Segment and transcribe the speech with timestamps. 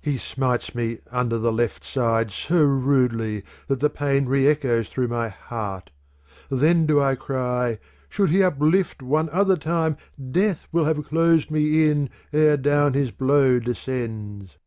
[0.00, 5.08] He smites me under the left side So rudely that the pain re echoes through
[5.08, 5.90] my heart;
[6.48, 9.96] then do I cry:' Should he uplift one other time,
[10.30, 14.58] death \vill have closed me in e'er down his blow descends.'